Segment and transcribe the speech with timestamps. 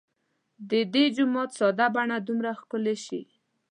[0.69, 3.21] د دې جومات ساده بڼه دومره ښکلې شي.